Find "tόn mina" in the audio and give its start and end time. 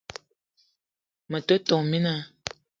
1.67-2.13